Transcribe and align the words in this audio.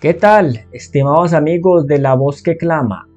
¿Qué 0.00 0.14
tal, 0.14 0.64
estimados 0.70 1.32
amigos 1.32 1.88
de 1.88 1.98
La 1.98 2.14
Voz 2.14 2.40
que 2.40 2.56
Clama? 2.56 3.08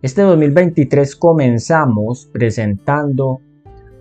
Este 0.00 0.22
2023 0.22 1.14
comenzamos 1.16 2.24
presentando 2.32 3.42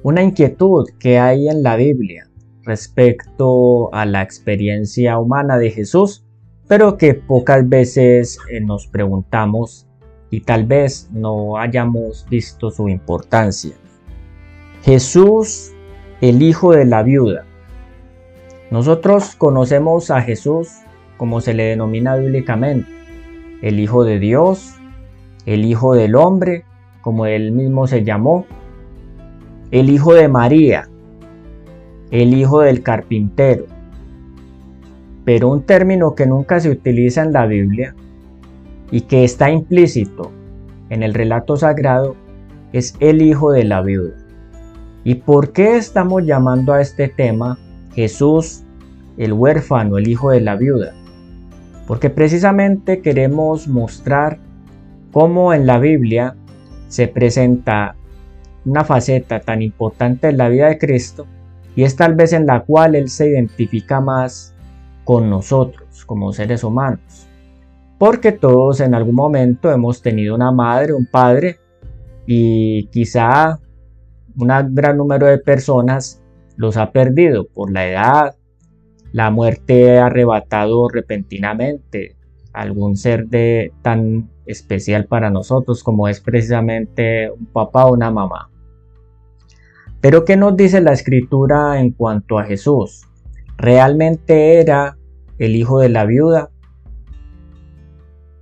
una 0.04 0.24
inquietud 0.24 0.86
que 0.98 1.20
hay 1.20 1.50
en 1.50 1.62
la 1.62 1.76
Biblia 1.76 2.30
respecto 2.64 3.94
a 3.94 4.06
la 4.06 4.22
experiencia 4.22 5.20
humana 5.20 5.58
de 5.58 5.72
Jesús, 5.72 6.24
pero 6.70 6.96
que 6.96 7.16
pocas 7.16 7.68
veces 7.68 8.38
eh, 8.50 8.62
nos 8.62 8.88
preguntamos 8.88 9.90
y 10.30 10.40
tal 10.40 10.66
vez 10.66 11.10
no 11.12 11.58
hayamos 11.58 12.26
visto 12.30 12.72
su 12.72 12.88
importancia. 12.88 13.74
Jesús, 14.84 15.74
el 16.22 16.42
hijo 16.42 16.72
de 16.72 16.86
la 16.86 17.04
viuda. 17.04 17.44
Nosotros 18.70 19.36
conocemos 19.36 20.10
a 20.12 20.22
Jesús 20.22 20.70
como 21.22 21.40
se 21.40 21.54
le 21.54 21.66
denomina 21.66 22.16
bíblicamente, 22.16 22.90
el 23.62 23.80
Hijo 23.80 24.04
de 24.04 24.18
Dios, 24.18 24.74
el 25.46 25.66
Hijo 25.66 25.94
del 25.94 26.16
Hombre, 26.16 26.66
como 27.02 27.28
él 27.28 27.52
mismo 27.52 27.86
se 27.86 28.04
llamó, 28.04 28.48
el 29.70 29.92
Hijo 29.92 30.16
de 30.16 30.28
María, 30.28 30.90
el 32.10 32.34
Hijo 32.34 32.62
del 32.62 32.82
Carpintero. 32.82 33.68
Pero 35.24 35.50
un 35.50 35.62
término 35.62 36.16
que 36.16 36.26
nunca 36.26 36.60
se 36.60 36.72
utiliza 36.72 37.22
en 37.22 37.34
la 37.34 37.46
Biblia 37.46 37.94
y 38.90 39.02
que 39.02 39.24
está 39.24 39.52
implícito 39.52 40.32
en 40.90 41.04
el 41.04 41.14
relato 41.14 41.56
sagrado 41.56 42.16
es 42.74 42.96
el 43.00 43.22
Hijo 43.22 43.52
de 43.52 43.64
la 43.64 43.84
Viuda. 43.84 44.16
¿Y 45.04 45.14
por 45.14 45.52
qué 45.52 45.78
estamos 45.78 46.26
llamando 46.26 46.74
a 46.74 46.82
este 46.82 47.10
tema 47.10 47.60
Jesús, 47.94 48.64
el 49.20 49.34
huérfano, 49.34 50.00
el 50.00 50.08
Hijo 50.08 50.32
de 50.32 50.42
la 50.42 50.56
Viuda? 50.56 50.96
Porque 51.92 52.10
precisamente 52.10 53.02
queremos 53.02 53.68
mostrar 53.68 54.40
cómo 55.12 55.54
en 55.54 55.66
la 55.66 55.78
Biblia 55.78 56.38
se 56.88 57.10
presenta 57.10 57.98
una 58.64 58.86
faceta 58.86 59.42
tan 59.42 59.62
importante 59.62 60.30
en 60.30 60.38
la 60.38 60.48
vida 60.48 60.68
de 60.68 60.78
Cristo 60.78 61.28
y 61.76 61.84
es 61.84 61.98
tal 61.98 62.16
vez 62.16 62.32
en 62.32 62.46
la 62.46 62.62
cual 62.62 62.96
Él 62.96 63.10
se 63.10 63.28
identifica 63.28 64.00
más 64.00 64.56
con 65.04 65.30
nosotros 65.30 66.06
como 66.06 66.32
seres 66.32 66.64
humanos. 66.64 67.28
Porque 67.98 68.32
todos 68.32 68.80
en 68.80 68.96
algún 68.96 69.16
momento 69.16 69.70
hemos 69.70 70.02
tenido 70.02 70.34
una 70.34 70.54
madre, 70.54 70.94
un 70.94 71.08
padre 71.08 71.60
y 72.26 72.86
quizá 72.86 73.60
un 74.38 74.48
gran 74.74 74.96
número 74.96 75.28
de 75.28 75.40
personas 75.40 76.24
los 76.56 76.78
ha 76.78 76.94
perdido 76.94 77.50
por 77.50 77.70
la 77.70 77.86
edad, 77.86 78.36
la 79.12 79.30
muerte 79.30 80.00
ha 80.00 80.08
arrebatado 80.08 80.88
repentinamente 80.90 82.16
algún 82.54 82.98
ser 82.98 83.28
de 83.28 83.72
tan 83.82 84.30
especial 84.46 85.06
para 85.06 85.30
nosotros 85.30 85.84
como 85.84 86.08
es 86.08 86.20
precisamente 86.20 87.32
un 87.32 87.46
papá 87.46 87.86
o 87.86 87.94
una 87.94 88.12
mamá. 88.12 88.50
Pero 90.02 90.26
¿qué 90.26 90.36
nos 90.36 90.58
dice 90.58 90.82
la 90.82 90.94
escritura 90.94 91.80
en 91.80 91.92
cuanto 91.92 92.40
a 92.40 92.46
Jesús? 92.46 93.08
¿Realmente 93.58 94.60
era 94.60 94.98
el 95.38 95.56
hijo 95.56 95.80
de 95.80 95.90
la 95.90 96.06
viuda? 96.06 96.50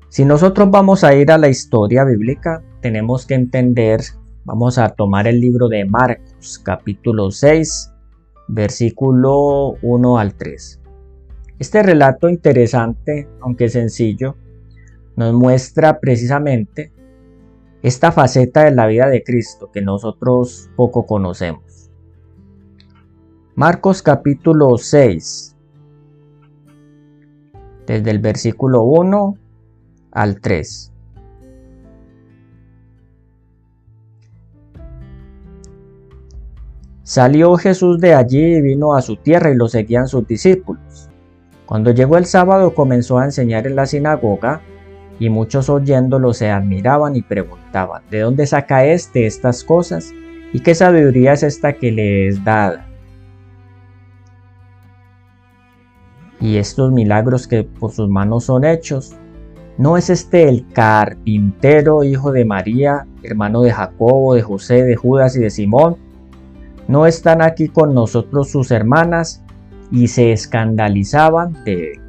Si 0.07 0.25
nosotros 0.25 0.71
vamos 0.71 1.03
a 1.03 1.13
ir 1.13 1.31
a 1.31 1.37
la 1.37 1.49
historia 1.49 2.03
bíblica, 2.03 2.63
tenemos 2.81 3.25
que 3.27 3.35
entender, 3.35 4.01
vamos 4.45 4.77
a 4.77 4.89
tomar 4.89 5.27
el 5.27 5.39
libro 5.39 5.67
de 5.67 5.85
Marcos 5.85 6.59
capítulo 6.63 7.29
6, 7.29 7.91
versículo 8.49 9.75
1 9.81 10.17
al 10.17 10.33
3. 10.33 10.81
Este 11.59 11.83
relato 11.83 12.29
interesante, 12.29 13.29
aunque 13.41 13.69
sencillo, 13.69 14.35
nos 15.15 15.33
muestra 15.33 15.99
precisamente 15.99 16.91
esta 17.81 18.11
faceta 18.11 18.63
de 18.63 18.71
la 18.71 18.87
vida 18.87 19.07
de 19.07 19.23
Cristo 19.23 19.69
que 19.71 19.81
nosotros 19.81 20.69
poco 20.75 21.05
conocemos. 21.05 21.91
Marcos 23.55 24.01
capítulo 24.01 24.77
6, 24.77 25.55
desde 27.85 28.11
el 28.11 28.19
versículo 28.19 28.83
1 28.83 29.37
al 30.11 30.39
3. 30.41 30.93
Salió 37.09 37.55
Jesús 37.55 37.99
de 37.99 38.13
allí 38.13 38.57
y 38.57 38.61
vino 38.61 38.93
a 38.93 39.01
su 39.01 39.15
tierra 39.15 39.49
y 39.49 39.55
lo 39.55 39.67
seguían 39.67 40.07
sus 40.07 40.27
discípulos. 40.27 41.09
Cuando 41.65 41.89
llegó 41.89 42.17
el 42.17 42.27
sábado 42.27 42.75
comenzó 42.75 43.17
a 43.17 43.25
enseñar 43.25 43.65
en 43.65 43.75
la 43.75 43.87
sinagoga 43.87 44.61
y 45.17 45.27
muchos 45.29 45.71
oyéndolo 45.71 46.35
se 46.35 46.51
admiraban 46.51 47.15
y 47.15 47.23
preguntaban, 47.23 48.03
¿de 48.11 48.19
dónde 48.19 48.45
saca 48.45 48.85
éste 48.85 49.25
estas 49.25 49.63
cosas? 49.63 50.13
¿Y 50.53 50.59
qué 50.59 50.75
sabiduría 50.75 51.33
es 51.33 51.41
esta 51.41 51.73
que 51.73 51.91
le 51.91 52.27
es 52.27 52.43
dada? 52.43 52.85
Y 56.39 56.57
estos 56.57 56.91
milagros 56.91 57.47
que 57.47 57.63
por 57.63 57.91
sus 57.91 58.07
manos 58.07 58.43
son 58.43 58.65
hechos, 58.65 59.15
¿no 59.79 59.97
es 59.97 60.11
este 60.11 60.47
el 60.47 60.67
carpintero, 60.73 62.03
hijo 62.03 62.31
de 62.31 62.45
María, 62.45 63.07
hermano 63.23 63.63
de 63.63 63.71
Jacobo, 63.71 64.35
de 64.35 64.43
José, 64.43 64.83
de 64.83 64.95
Judas 64.95 65.35
y 65.35 65.39
de 65.39 65.49
Simón? 65.49 66.08
No 66.89 67.05
están 67.05 67.43
aquí 67.43 67.67
con 67.67 67.93
nosotros 67.93 68.49
sus 68.49 68.71
hermanas 68.71 69.43
y 69.91 70.07
se 70.07 70.31
escandalizaban 70.31 71.63
de 71.63 71.91
él. 71.91 72.01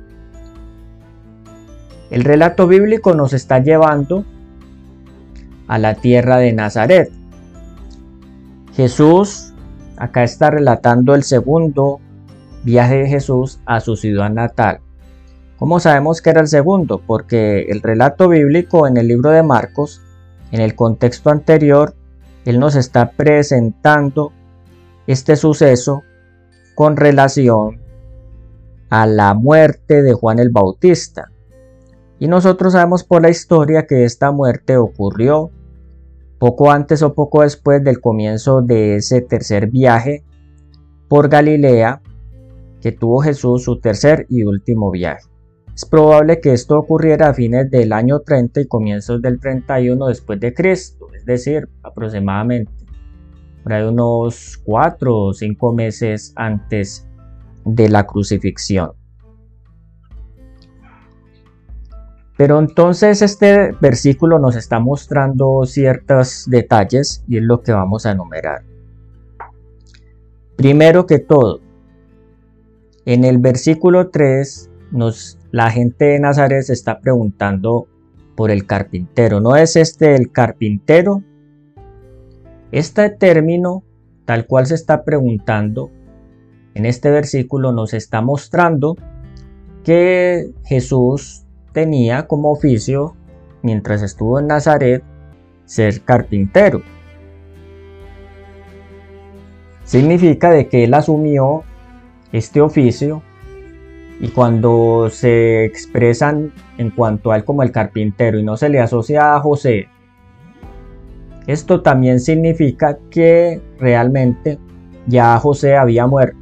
El 2.10 2.24
relato 2.24 2.66
bíblico 2.66 3.14
nos 3.14 3.34
está 3.34 3.58
llevando 3.58 4.24
a 5.68 5.78
la 5.78 5.96
tierra 5.96 6.38
de 6.38 6.54
Nazaret. 6.54 7.12
Jesús 8.72 9.52
acá 9.98 10.24
está 10.24 10.50
relatando 10.50 11.14
el 11.14 11.24
segundo 11.24 12.00
viaje 12.64 13.00
de 13.00 13.06
Jesús 13.06 13.60
a 13.66 13.80
su 13.80 13.96
ciudad 13.96 14.30
natal. 14.30 14.80
¿Cómo 15.58 15.78
sabemos 15.78 16.22
que 16.22 16.30
era 16.30 16.40
el 16.40 16.48
segundo? 16.48 17.02
Porque 17.06 17.66
el 17.68 17.82
relato 17.82 18.30
bíblico 18.30 18.86
en 18.86 18.96
el 18.96 19.08
libro 19.08 19.28
de 19.28 19.42
Marcos, 19.42 20.00
en 20.52 20.62
el 20.62 20.74
contexto 20.74 21.28
anterior, 21.28 21.94
él 22.46 22.58
nos 22.58 22.76
está 22.76 23.10
presentando 23.10 24.32
este 25.12 25.36
suceso 25.36 26.02
con 26.74 26.96
relación 26.96 27.80
a 28.90 29.06
la 29.06 29.34
muerte 29.34 30.02
de 30.02 30.12
Juan 30.12 30.38
el 30.38 30.50
Bautista. 30.50 31.30
Y 32.18 32.28
nosotros 32.28 32.74
sabemos 32.74 33.02
por 33.02 33.22
la 33.22 33.30
historia 33.30 33.86
que 33.86 34.04
esta 34.04 34.30
muerte 34.30 34.76
ocurrió 34.76 35.50
poco 36.38 36.70
antes 36.70 37.02
o 37.02 37.14
poco 37.14 37.42
después 37.42 37.82
del 37.82 38.00
comienzo 38.00 38.62
de 38.62 38.96
ese 38.96 39.20
tercer 39.20 39.68
viaje 39.68 40.24
por 41.08 41.28
Galilea 41.28 42.02
que 42.80 42.92
tuvo 42.92 43.20
Jesús 43.20 43.64
su 43.64 43.78
tercer 43.78 44.26
y 44.28 44.44
último 44.44 44.90
viaje. 44.90 45.24
Es 45.74 45.84
probable 45.84 46.40
que 46.40 46.52
esto 46.52 46.78
ocurriera 46.78 47.30
a 47.30 47.34
fines 47.34 47.70
del 47.70 47.92
año 47.92 48.20
30 48.20 48.60
y 48.60 48.66
comienzos 48.66 49.20
del 49.22 49.40
31 49.40 50.08
después 50.08 50.38
de 50.40 50.54
Cristo, 50.54 51.08
es 51.14 51.24
decir, 51.24 51.68
aproximadamente 51.82 52.79
por 53.62 53.72
unos 53.72 54.58
cuatro 54.64 55.16
o 55.16 55.34
cinco 55.34 55.72
meses 55.72 56.32
antes 56.36 57.06
de 57.64 57.88
la 57.88 58.06
crucifixión. 58.06 58.92
Pero 62.36 62.58
entonces 62.58 63.20
este 63.20 63.72
versículo 63.82 64.38
nos 64.38 64.56
está 64.56 64.80
mostrando 64.80 65.66
ciertos 65.66 66.46
detalles 66.48 67.22
y 67.28 67.36
es 67.36 67.42
lo 67.42 67.60
que 67.60 67.72
vamos 67.72 68.06
a 68.06 68.12
enumerar. 68.12 68.62
Primero 70.56 71.04
que 71.04 71.18
todo, 71.18 71.60
en 73.04 73.24
el 73.24 73.38
versículo 73.38 74.08
3 74.08 74.70
nos, 74.92 75.38
la 75.50 75.70
gente 75.70 76.06
de 76.06 76.20
Nazaret 76.20 76.62
se 76.62 76.72
está 76.72 77.00
preguntando 77.00 77.86
por 78.36 78.50
el 78.50 78.66
carpintero. 78.66 79.40
¿No 79.40 79.56
es 79.56 79.76
este 79.76 80.14
el 80.14 80.32
carpintero? 80.32 81.22
Este 82.72 83.10
término, 83.10 83.82
tal 84.24 84.46
cual 84.46 84.66
se 84.66 84.76
está 84.76 85.04
preguntando, 85.04 85.90
en 86.74 86.86
este 86.86 87.10
versículo 87.10 87.72
nos 87.72 87.94
está 87.94 88.20
mostrando 88.20 88.96
que 89.82 90.50
Jesús 90.64 91.44
tenía 91.72 92.28
como 92.28 92.52
oficio, 92.52 93.16
mientras 93.62 94.02
estuvo 94.02 94.38
en 94.38 94.46
Nazaret, 94.46 95.02
ser 95.64 96.02
carpintero. 96.02 96.82
Significa 99.82 100.50
de 100.50 100.68
que 100.68 100.84
él 100.84 100.94
asumió 100.94 101.64
este 102.30 102.60
oficio 102.60 103.22
y 104.20 104.28
cuando 104.28 105.08
se 105.10 105.64
expresan 105.64 106.52
en 106.78 106.90
cuanto 106.90 107.32
a 107.32 107.36
él 107.36 107.44
como 107.44 107.64
el 107.64 107.72
carpintero 107.72 108.38
y 108.38 108.44
no 108.44 108.56
se 108.56 108.68
le 108.68 108.78
asocia 108.78 109.34
a 109.34 109.40
José 109.40 109.88
esto 111.46 111.80
también 111.80 112.20
significa 112.20 112.98
que 113.10 113.60
realmente 113.78 114.58
ya 115.06 115.38
José 115.38 115.76
había 115.76 116.06
muerto. 116.06 116.38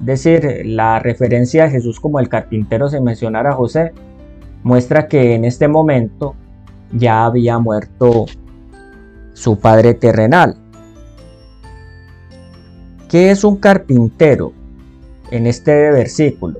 Es 0.00 0.06
decir, 0.06 0.62
la 0.64 0.98
referencia 0.98 1.64
de 1.64 1.70
Jesús 1.70 2.00
como 2.00 2.20
el 2.20 2.28
carpintero 2.28 2.88
se 2.88 3.00
mencionara 3.00 3.50
a 3.50 3.54
José 3.54 3.92
muestra 4.62 5.08
que 5.08 5.34
en 5.34 5.44
este 5.44 5.68
momento 5.68 6.34
ya 6.92 7.24
había 7.24 7.58
muerto 7.58 8.26
su 9.32 9.58
padre 9.58 9.94
terrenal. 9.94 10.56
¿Qué 13.08 13.30
es 13.30 13.44
un 13.44 13.56
carpintero 13.56 14.52
en 15.30 15.46
este 15.46 15.90
versículo? 15.90 16.58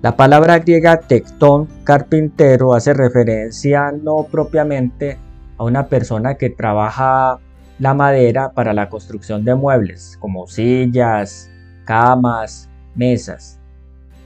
La 0.00 0.16
palabra 0.16 0.60
griega 0.60 1.00
tectón, 1.00 1.68
carpintero, 1.84 2.72
hace 2.74 2.94
referencia 2.94 3.92
no 3.92 4.26
propiamente 4.30 5.18
a 5.58 5.64
una 5.64 5.88
persona 5.88 6.36
que 6.36 6.50
trabaja 6.50 7.40
la 7.78 7.94
madera 7.94 8.52
para 8.52 8.72
la 8.72 8.88
construcción 8.88 9.44
de 9.44 9.54
muebles, 9.54 10.16
como 10.20 10.46
sillas, 10.46 11.50
camas, 11.84 12.68
mesas. 12.94 13.60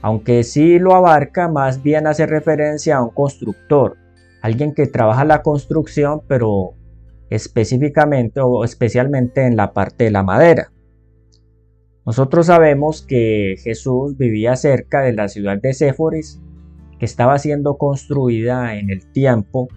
Aunque 0.01 0.43
sí 0.43 0.79
lo 0.79 0.95
abarca, 0.95 1.47
más 1.47 1.81
bien 1.81 2.07
hace 2.07 2.25
referencia 2.25 2.97
a 2.97 3.03
un 3.03 3.09
constructor, 3.09 3.97
alguien 4.41 4.73
que 4.73 4.87
trabaja 4.87 5.23
la 5.23 5.41
construcción, 5.41 6.21
pero 6.27 6.73
específicamente 7.29 8.41
o 8.41 8.63
especialmente 8.63 9.45
en 9.45 9.55
la 9.55 9.73
parte 9.73 10.05
de 10.05 10.11
la 10.11 10.23
madera. 10.23 10.71
Nosotros 12.05 12.47
sabemos 12.47 13.01
que 13.01 13.55
Jesús 13.63 14.17
vivía 14.17 14.57
cerca 14.57 15.01
de 15.01 15.13
la 15.13 15.29
ciudad 15.29 15.57
de 15.61 15.73
Séforis, 15.73 16.41
que 16.99 17.05
estaba 17.05 17.39
siendo 17.39 17.77
construida 17.77 18.75
en 18.75 18.89
el 18.89 19.09
tiempo 19.11 19.69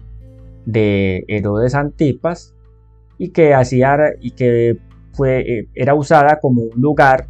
de 0.67 1.23
Herodes 1.29 1.75
Antipas 1.75 2.53
y 3.17 3.29
que 3.29 3.53
hacía 3.53 3.97
y 4.19 4.31
que 4.31 4.77
fue, 5.13 5.39
eh, 5.39 5.69
era 5.73 5.95
usada 5.95 6.39
como 6.41 6.63
un 6.63 6.81
lugar 6.81 7.27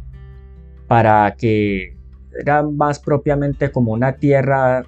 para 0.88 1.36
que 1.36 1.96
era 2.38 2.64
más 2.64 2.98
propiamente 2.98 3.70
como 3.70 3.92
una 3.92 4.16
tierra, 4.16 4.84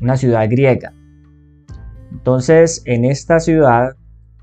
una 0.00 0.16
ciudad 0.16 0.48
griega. 0.48 0.94
Entonces, 2.12 2.82
en 2.86 3.04
esta 3.04 3.40
ciudad 3.40 3.96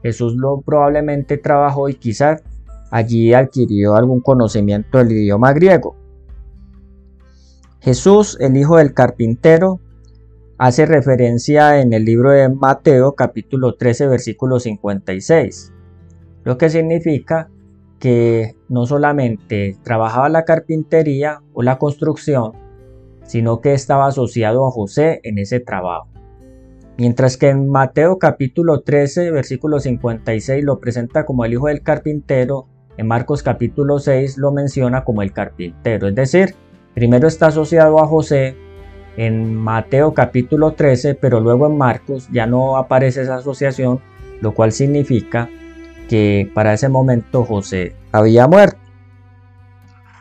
Jesús 0.03 0.35
lo 0.35 0.61
probablemente 0.61 1.37
trabajó 1.37 1.87
y 1.87 1.95
quizás 1.95 2.43
allí 2.91 3.33
adquirió 3.33 3.95
algún 3.95 4.19
conocimiento 4.19 4.97
del 4.97 5.13
idioma 5.13 5.53
griego. 5.53 5.95
Jesús, 7.79 8.37
el 8.41 8.57
hijo 8.57 8.77
del 8.77 8.93
carpintero, 8.93 9.79
hace 10.57 10.85
referencia 10.85 11.81
en 11.81 11.93
el 11.93 12.05
libro 12.05 12.31
de 12.31 12.47
Mateo 12.49 13.13
capítulo 13.13 13.75
13 13.75 14.07
versículo 14.07 14.59
56, 14.59 15.73
lo 16.43 16.57
que 16.57 16.69
significa 16.69 17.49
que 17.99 18.55
no 18.69 18.85
solamente 18.85 19.77
trabajaba 19.83 20.29
la 20.29 20.45
carpintería 20.45 21.41
o 21.53 21.63
la 21.63 21.77
construcción, 21.77 22.53
sino 23.23 23.59
que 23.59 23.73
estaba 23.73 24.07
asociado 24.07 24.65
a 24.65 24.71
José 24.71 25.19
en 25.23 25.39
ese 25.39 25.59
trabajo. 25.59 26.07
Mientras 26.97 27.35
que 27.35 27.49
en 27.49 27.69
Mateo 27.69 28.19
capítulo 28.19 28.81
13 28.81 29.31
versículo 29.31 29.79
56 29.79 30.63
lo 30.63 30.79
presenta 30.79 31.25
como 31.25 31.43
el 31.43 31.53
hijo 31.53 31.67
del 31.67 31.81
carpintero, 31.81 32.67
en 32.97 33.07
Marcos 33.07 33.43
capítulo 33.43 33.99
6 33.99 34.37
lo 34.37 34.53
menciona 34.53 35.03
como 35.03 35.21
el 35.21 35.33
carpintero, 35.33 36.07
es 36.07 36.15
decir, 36.15 36.55
primero 36.93 37.27
está 37.27 37.47
asociado 37.47 37.99
a 37.99 38.07
José 38.07 38.55
en 39.17 39.55
Mateo 39.55 40.13
capítulo 40.13 40.71
13, 40.71 41.15
pero 41.15 41.39
luego 41.39 41.67
en 41.67 41.77
Marcos 41.77 42.27
ya 42.31 42.45
no 42.45 42.77
aparece 42.77 43.21
esa 43.21 43.35
asociación, 43.35 43.99
lo 44.41 44.53
cual 44.53 44.71
significa 44.71 45.49
que 46.09 46.51
para 46.53 46.73
ese 46.73 46.89
momento 46.89 47.43
José 47.43 47.95
había 48.11 48.47
muerto. 48.47 48.79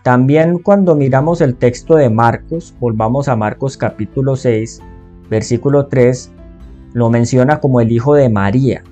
También 0.03 0.59
cuando 0.59 0.95
miramos 0.95 1.41
el 1.41 1.57
texto 1.57 1.97
de 1.97 2.11
Marcos, 2.11 2.75
volvamos 2.79 3.29
a 3.29 3.37
Marcos 3.37 3.77
capítulo 3.77 4.37
6, 4.37 4.83
versículo 5.31 5.87
3, 5.87 6.31
lo 6.93 7.11
menciona 7.11 7.59
como 7.59 7.81
el 7.81 7.91
hijo 7.91 8.15
de 8.15 8.29
María. 8.29 8.85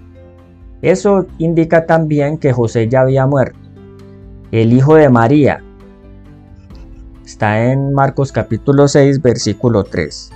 Eso 0.80 1.26
indica 1.38 1.86
también 1.86 2.38
que 2.38 2.52
José 2.52 2.88
ya 2.88 3.02
había 3.02 3.26
muerto. 3.26 3.58
El 4.50 4.72
hijo 4.72 4.96
de 4.96 5.08
María, 5.08 5.62
Está 7.24 7.70
en 7.70 7.92
Marcos 7.92 8.32
capítulo 8.32 8.88
6, 8.88 9.22
versículo 9.22 9.84
3. 9.84 10.30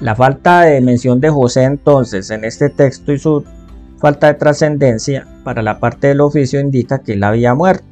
La 0.00 0.14
falta 0.14 0.60
de 0.60 0.80
mención 0.80 1.20
de 1.20 1.28
José 1.28 1.64
entonces 1.64 2.30
en 2.30 2.44
este 2.44 2.70
texto 2.70 3.12
y 3.12 3.18
su 3.18 3.44
falta 3.98 4.28
de 4.28 4.34
trascendencia 4.34 5.26
para 5.42 5.60
la 5.60 5.80
parte 5.80 6.06
del 6.06 6.20
oficio 6.20 6.60
indica 6.60 7.00
que 7.00 7.14
él 7.14 7.24
había 7.24 7.54
muerto. 7.54 7.84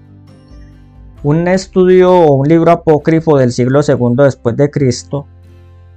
Un 1.24 1.48
estudio 1.48 2.12
o 2.12 2.34
un 2.34 2.46
libro 2.46 2.70
apócrifo 2.70 3.36
del 3.38 3.50
siglo 3.50 3.80
II 3.86 4.14
después 4.18 4.56
de 4.56 4.70
Cristo, 4.70 5.26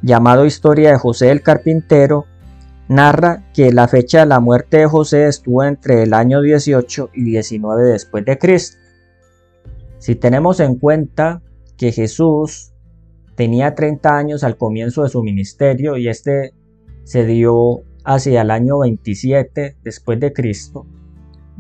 llamado 0.02 0.46
Historia 0.46 0.92
de 0.92 0.98
José 0.98 1.30
el 1.30 1.44
Carpintero, 1.44 2.26
narra 2.88 3.44
que 3.54 3.72
la 3.72 3.88
fecha 3.88 4.22
de 4.22 4.26
la 4.26 4.40
muerte 4.40 4.78
de 4.78 4.88
José 4.88 5.28
estuvo 5.28 5.64
entre 5.64 6.02
el 6.02 6.16
año 6.16 6.42
18 6.42 7.12
y 7.14 7.24
19 7.24 7.84
después 7.84 8.26
de 8.26 8.40
Cristo. 8.40 8.80
Si 10.00 10.16
tenemos 10.16 10.60
en 10.62 10.76
cuenta 10.76 11.42
que 11.78 11.92
Jesús 11.92 12.74
tenía 13.36 13.76
30 13.76 14.18
años 14.18 14.44
al 14.44 14.58
comienzo 14.58 15.04
de 15.04 15.10
su 15.10 15.22
ministerio 15.24 15.98
y 15.98 16.08
este 16.08 16.54
se 17.04 17.26
dio 17.26 17.84
hacia 18.06 18.42
el 18.42 18.52
año 18.52 18.80
27 18.80 19.78
después 19.84 20.20
de 20.20 20.34
Cristo, 20.34 20.88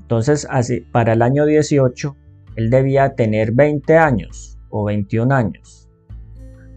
entonces 0.02 0.48
para 0.92 1.14
el 1.14 1.22
año 1.22 1.46
18 1.46 2.16
él 2.56 2.70
debía 2.70 3.16
tener 3.16 3.52
20 3.52 3.98
años 3.98 4.58
o 4.70 4.86
21 4.86 5.36
años. 5.36 5.90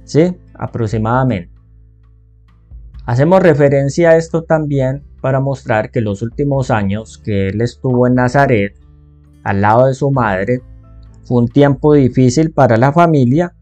¿Sí? 0.04 0.36
Aproximadamente. 0.54 1.52
Hacemos 3.06 3.42
referencia 3.42 4.10
a 4.10 4.16
esto 4.16 4.42
también 4.42 5.04
para 5.20 5.40
mostrar 5.40 5.90
que 5.90 6.00
los 6.00 6.22
últimos 6.22 6.70
años 6.70 7.18
que 7.18 7.48
él 7.48 7.60
estuvo 7.60 8.06
en 8.06 8.14
Nazaret, 8.14 8.74
al 9.44 9.60
lado 9.60 9.86
de 9.86 9.94
su 9.94 10.10
madre, 10.10 10.60
fue 11.24 11.42
un 11.42 11.48
tiempo 11.48 11.94
difícil 11.94 12.52
para 12.52 12.76
la 12.76 12.92
familia, 12.92 13.54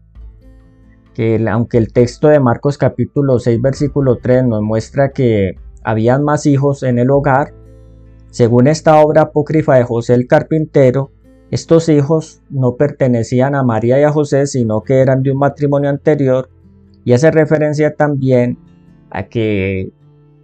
que 1.13 1.43
aunque 1.49 1.77
el 1.77 1.91
texto 1.91 2.27
de 2.27 2.39
Marcos 2.39 2.77
capítulo 2.77 3.39
6 3.39 3.61
versículo 3.61 4.17
3 4.17 4.45
nos 4.45 4.61
muestra 4.61 5.11
que 5.11 5.55
habían 5.83 6.23
más 6.23 6.45
hijos 6.45 6.83
en 6.83 6.99
el 6.99 7.09
hogar, 7.11 7.53
según 8.29 8.67
esta 8.67 8.99
obra 9.01 9.23
apócrifa 9.23 9.75
de 9.75 9.83
José 9.83 10.13
el 10.13 10.27
carpintero, 10.27 11.11
estos 11.51 11.89
hijos 11.89 12.41
no 12.49 12.77
pertenecían 12.77 13.55
a 13.55 13.63
María 13.63 13.99
y 13.99 14.03
a 14.03 14.11
José, 14.11 14.47
sino 14.47 14.81
que 14.81 15.01
eran 15.01 15.21
de 15.21 15.31
un 15.31 15.37
matrimonio 15.37 15.89
anterior, 15.89 16.49
y 17.03 17.11
hace 17.11 17.29
referencia 17.29 17.93
también 17.95 18.57
a 19.09 19.23
que 19.23 19.91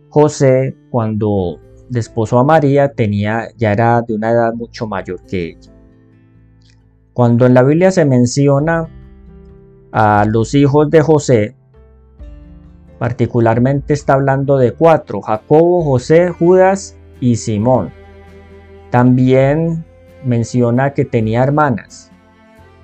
José, 0.09 0.75
cuando 0.89 1.59
desposó 1.89 2.39
a 2.39 2.43
María, 2.43 2.91
tenía, 2.91 3.47
ya 3.55 3.71
era 3.71 4.01
de 4.01 4.15
una 4.15 4.31
edad 4.31 4.53
mucho 4.53 4.85
mayor 4.85 5.23
que 5.25 5.51
ella. 5.51 5.76
Cuando 7.17 7.47
en 7.47 7.55
la 7.55 7.63
Biblia 7.63 7.89
se 7.89 8.05
menciona 8.05 8.87
a 9.91 10.23
los 10.29 10.53
hijos 10.53 10.91
de 10.91 11.01
José, 11.01 11.55
particularmente 12.99 13.95
está 13.95 14.13
hablando 14.13 14.59
de 14.59 14.73
cuatro, 14.73 15.21
Jacobo, 15.21 15.83
José, 15.83 16.29
Judas 16.29 16.95
y 17.19 17.37
Simón. 17.37 17.89
También 18.91 19.83
menciona 20.25 20.93
que 20.93 21.05
tenía 21.05 21.41
hermanas. 21.41 22.11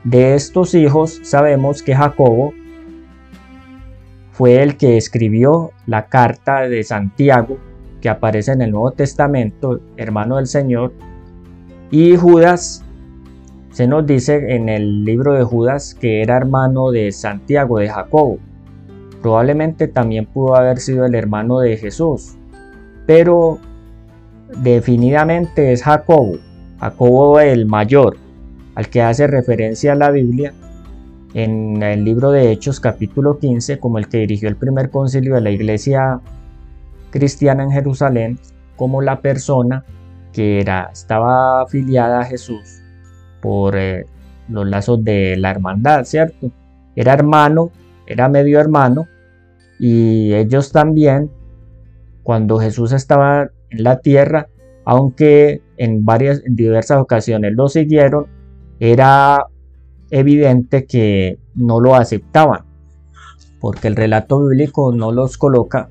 De 0.03 0.33
estos 0.33 0.73
hijos 0.73 1.19
sabemos 1.21 1.83
que 1.83 1.95
Jacobo 1.95 2.55
fue 4.31 4.63
el 4.63 4.77
que 4.77 4.97
escribió 4.97 5.73
la 5.85 6.07
carta 6.07 6.61
de 6.61 6.83
Santiago 6.83 7.59
que 8.01 8.09
aparece 8.09 8.53
en 8.53 8.63
el 8.63 8.71
Nuevo 8.71 8.93
Testamento, 8.93 9.79
hermano 9.95 10.37
del 10.37 10.47
Señor, 10.47 10.91
y 11.91 12.15
Judas 12.15 12.82
se 13.73 13.87
nos 13.87 14.05
dice 14.05 14.55
en 14.55 14.69
el 14.69 15.03
libro 15.03 15.33
de 15.33 15.43
Judas 15.43 15.95
que 15.99 16.21
era 16.21 16.37
hermano 16.37 16.91
de 16.91 17.11
Santiago 17.11 17.79
de 17.79 17.89
Jacobo. 17.89 18.37
Probablemente 19.23 19.87
también 19.87 20.27
pudo 20.27 20.55
haber 20.55 20.77
sido 20.77 21.05
el 21.05 21.15
hermano 21.15 21.59
de 21.59 21.77
Jesús, 21.77 22.37
pero 23.07 23.57
definitivamente 24.61 25.71
es 25.71 25.81
Jacobo, 25.81 26.37
Jacobo 26.79 27.39
el 27.39 27.65
mayor, 27.65 28.17
al 28.75 28.89
que 28.89 29.01
hace 29.01 29.25
referencia 29.25 29.95
la 29.95 30.11
Biblia 30.11 30.53
en 31.33 31.81
el 31.81 32.05
libro 32.05 32.29
de 32.29 32.51
Hechos 32.51 32.79
capítulo 32.79 33.39
15 33.39 33.79
como 33.79 33.97
el 33.97 34.07
que 34.07 34.19
dirigió 34.19 34.49
el 34.49 34.55
primer 34.55 34.91
concilio 34.91 35.33
de 35.33 35.41
la 35.41 35.49
iglesia 35.49 36.19
cristiana 37.09 37.63
en 37.63 37.71
Jerusalén, 37.71 38.37
como 38.75 39.01
la 39.01 39.19
persona 39.21 39.83
que 40.31 40.59
era, 40.59 40.91
estaba 40.93 41.63
afiliada 41.63 42.19
a 42.19 42.25
Jesús 42.25 42.82
por 43.43 43.75
eh, 43.75 44.05
los 44.47 44.65
lazos 44.65 45.03
de 45.03 45.35
la 45.35 45.51
hermandad, 45.51 46.05
¿cierto? 46.05 46.49
Era 46.95 47.13
hermano, 47.13 47.71
era 48.07 48.29
medio 48.29 48.59
hermano, 48.61 49.07
y 49.77 50.33
ellos 50.33 50.71
también, 50.71 51.29
cuando 52.23 52.57
Jesús 52.57 52.93
estaba 52.93 53.49
en 53.69 53.83
la 53.83 53.99
tierra, 53.99 54.47
aunque 54.85 55.61
en 55.75 56.05
varias, 56.05 56.41
en 56.45 56.55
diversas 56.55 56.99
ocasiones 56.99 57.53
lo 57.53 57.67
siguieron, 57.67 58.27
era 58.79 59.47
evidente 60.09 60.85
que 60.85 61.37
no 61.53 61.81
lo 61.81 61.95
aceptaban. 61.95 62.61
porque 63.59 63.87
el 63.87 63.95
relato 63.95 64.45
bíblico 64.45 64.91
no 64.91 65.13
los 65.13 65.37
coloca 65.37 65.89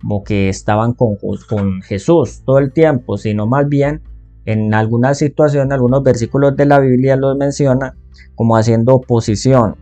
como 0.00 0.22
que 0.24 0.48
estaban 0.48 0.92
con, 0.92 1.16
con 1.48 1.80
Jesús 1.82 2.42
todo 2.44 2.58
el 2.58 2.72
tiempo, 2.72 3.16
sino 3.16 3.46
más 3.46 3.68
bien 3.68 4.02
en 4.46 4.74
alguna 4.74 5.14
situación, 5.14 5.72
algunos 5.72 6.02
versículos 6.02 6.56
de 6.56 6.66
la 6.66 6.80
Biblia 6.80 7.16
los 7.16 7.36
menciona 7.36 7.96
como 8.34 8.56
haciendo 8.56 8.94
oposición 8.94 9.76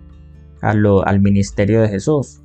al 0.60 1.20
ministerio 1.20 1.82
de 1.82 1.88
Jesús. 1.88 2.40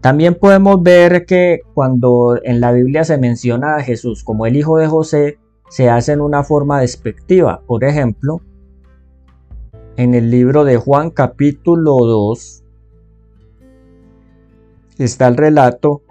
También 0.00 0.34
podemos 0.34 0.82
ver 0.82 1.26
que 1.26 1.60
cuando 1.74 2.38
en 2.42 2.60
la 2.60 2.72
Biblia 2.72 3.04
se 3.04 3.18
menciona 3.18 3.76
a 3.76 3.82
Jesús 3.82 4.24
como 4.24 4.46
el 4.46 4.56
hijo 4.56 4.78
de 4.78 4.86
José, 4.86 5.38
se 5.68 5.90
hace 5.90 6.12
en 6.12 6.20
una 6.20 6.44
forma 6.44 6.80
despectiva. 6.80 7.62
Por 7.66 7.84
ejemplo, 7.84 8.40
en 9.96 10.14
el 10.14 10.30
libro 10.30 10.64
de 10.64 10.76
Juan 10.76 11.10
capítulo 11.10 11.96
2 11.96 12.62
está 14.98 15.28
el 15.28 15.36
relato 15.36 16.02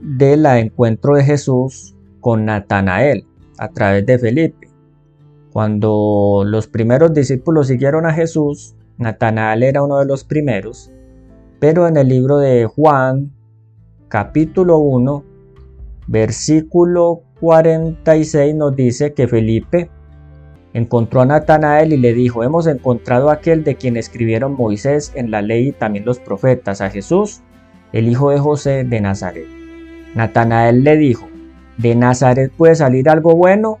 del 0.00 0.46
encuentro 0.46 1.16
de 1.16 1.24
Jesús 1.24 1.94
con 2.20 2.44
Natanael 2.44 3.26
a 3.58 3.68
través 3.68 4.06
de 4.06 4.18
Felipe. 4.18 4.68
Cuando 5.52 6.44
los 6.46 6.66
primeros 6.66 7.14
discípulos 7.14 7.68
siguieron 7.68 8.06
a 8.06 8.12
Jesús, 8.12 8.76
Natanael 8.98 9.62
era 9.62 9.82
uno 9.82 9.98
de 9.98 10.06
los 10.06 10.24
primeros, 10.24 10.92
pero 11.58 11.88
en 11.88 11.96
el 11.96 12.08
libro 12.08 12.38
de 12.38 12.66
Juan, 12.66 13.32
capítulo 14.08 14.78
1, 14.78 15.24
versículo 16.06 17.22
46 17.40 18.54
nos 18.54 18.74
dice 18.74 19.12
que 19.12 19.28
Felipe 19.28 19.90
encontró 20.74 21.22
a 21.22 21.26
Natanael 21.26 21.92
y 21.92 21.96
le 21.96 22.12
dijo, 22.12 22.44
hemos 22.44 22.66
encontrado 22.66 23.30
a 23.30 23.34
aquel 23.34 23.64
de 23.64 23.76
quien 23.76 23.96
escribieron 23.96 24.54
Moisés 24.54 25.12
en 25.14 25.30
la 25.30 25.42
ley 25.42 25.68
y 25.68 25.72
también 25.72 26.04
los 26.04 26.18
profetas, 26.18 26.80
a 26.80 26.90
Jesús, 26.90 27.40
el 27.92 28.08
hijo 28.08 28.30
de 28.30 28.38
José 28.38 28.84
de 28.84 29.00
Nazaret. 29.00 29.46
Natanael 30.14 30.84
le 30.84 30.96
dijo, 30.96 31.28
¿de 31.78 31.94
Nazaret 31.94 32.52
puede 32.56 32.74
salir 32.74 33.08
algo 33.08 33.34
bueno? 33.34 33.78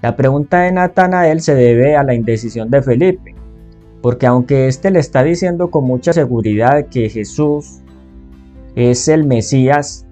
La 0.00 0.14
pregunta 0.14 0.60
de 0.60 0.72
Natanael 0.72 1.40
se 1.40 1.54
debe 1.54 1.96
a 1.96 2.04
la 2.04 2.14
indecisión 2.14 2.70
de 2.70 2.82
Felipe, 2.82 3.34
porque 4.00 4.26
aunque 4.26 4.68
éste 4.68 4.90
le 4.90 5.00
está 5.00 5.24
diciendo 5.24 5.70
con 5.70 5.84
mucha 5.84 6.12
seguridad 6.12 6.86
que 6.86 7.08
Jesús 7.08 7.80
es 8.76 9.08
el 9.08 9.24
Mesías, 9.24 10.06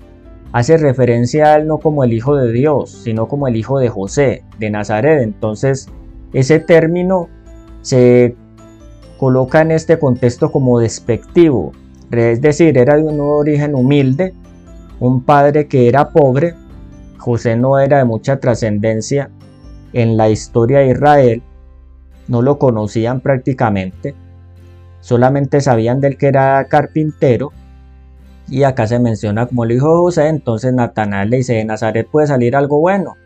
hace 0.51 0.77
referencia 0.77 1.53
a 1.53 1.57
él 1.57 1.67
no 1.69 1.79
como 1.79 2.03
el 2.03 2.13
Hijo 2.13 2.35
de 2.35 2.51
Dios, 2.51 3.03
sino 3.05 3.29
como 3.29 3.47
el 3.47 3.57
Hijo 3.57 3.79
de 3.79 3.89
José, 3.89 4.43
de 4.59 4.71
Nazaret. 4.71 5.23
Entonces, 5.23 5.89
ese 6.33 6.59
término 6.59 7.29
se 7.83 8.35
coloca 9.19 9.61
en 9.61 9.71
este 9.71 9.99
contexto 9.99 10.51
como 10.51 10.81
despectivo, 10.81 11.73
es 12.11 12.41
decir, 12.41 12.77
era 12.79 12.97
de 12.97 13.03
un 13.03 13.21
origen 13.21 13.75
humilde, 13.75 14.35
un 14.99 15.23
padre 15.23 15.69
que 15.69 15.89
era 15.89 16.11
pobre, 16.11 16.55
José 17.27 17.57
no 17.57 17.81
era 17.81 17.99
de 17.99 18.05
mucha 18.05 18.39
trascendencia 18.39 19.33
en 19.93 20.17
la 20.17 20.31
historia 20.31 20.79
de 20.79 20.91
Israel, 20.91 21.43
no 22.29 22.41
lo 22.41 22.57
conocían 22.57 23.21
prácticamente, 23.21 24.15
solamente 25.01 25.61
sabían 25.61 26.01
del 26.01 26.19
que 26.19 26.29
era 26.29 26.65
carpintero, 26.69 27.53
y 28.49 28.63
acá 28.63 28.87
se 28.87 29.01
menciona 29.01 29.47
como 29.47 29.65
el 29.65 29.73
hijo 29.73 29.89
de 29.89 29.97
José, 29.97 30.29
entonces 30.29 30.73
Natanael 30.73 31.31
le 31.31 31.39
dice, 31.39 31.55
de 31.55 31.65
Nazaret 31.65 32.07
puede 32.09 32.29
salir 32.29 32.55
algo 32.55 32.79
bueno. 32.79 33.17